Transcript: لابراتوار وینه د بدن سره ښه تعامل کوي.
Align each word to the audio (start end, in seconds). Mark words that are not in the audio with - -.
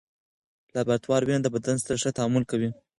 لابراتوار 0.73 1.21
وینه 1.23 1.41
د 1.43 1.47
بدن 1.55 1.77
سره 1.83 1.95
ښه 2.01 2.11
تعامل 2.17 2.43
کوي. 2.51 2.69